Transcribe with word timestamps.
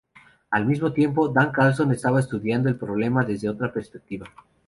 Al 0.49 0.65
mismo 0.65 0.93
tiempo, 0.93 1.29
Dan 1.29 1.51
Carlson 1.51 1.91
estaba 1.91 2.19
estudiando 2.21 2.69
el 2.69 2.75
problema 2.75 3.23
desde 3.23 3.49
otra 3.49 3.71
perspectiva. 3.71 4.25